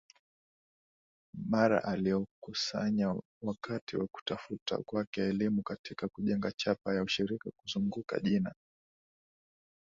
[1.49, 8.53] maarifa aliyokusanya wakati wa kutafuta kwake elimu katika kujenga chapa ya ushirika kuzunguka jina